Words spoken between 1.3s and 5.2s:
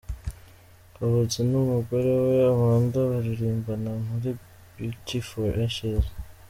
n'umugore we Amanda baririmbana muri Beauty